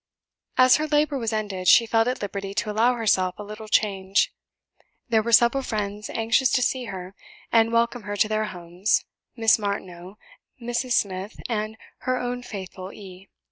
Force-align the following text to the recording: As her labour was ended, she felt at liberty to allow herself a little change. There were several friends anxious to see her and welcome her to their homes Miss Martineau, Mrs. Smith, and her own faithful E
As 0.57 0.77
her 0.77 0.87
labour 0.87 1.19
was 1.19 1.31
ended, 1.31 1.67
she 1.67 1.85
felt 1.85 2.07
at 2.07 2.23
liberty 2.23 2.55
to 2.55 2.71
allow 2.71 2.95
herself 2.95 3.35
a 3.37 3.43
little 3.43 3.67
change. 3.67 4.33
There 5.09 5.21
were 5.21 5.31
several 5.31 5.61
friends 5.61 6.09
anxious 6.09 6.49
to 6.53 6.63
see 6.63 6.85
her 6.85 7.13
and 7.51 7.71
welcome 7.71 8.01
her 8.09 8.17
to 8.17 8.27
their 8.27 8.45
homes 8.45 9.05
Miss 9.35 9.59
Martineau, 9.59 10.17
Mrs. 10.59 10.93
Smith, 10.93 11.39
and 11.47 11.77
her 11.99 12.17
own 12.17 12.41
faithful 12.41 12.91
E 12.91 13.29